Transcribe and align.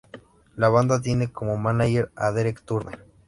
La 0.55 0.69
banda 0.69 0.99
tiene 0.99 1.31
como 1.31 1.57
"manager" 1.57 2.11
a 2.15 2.31
Derek 2.31 2.63
Turner. 2.65 3.05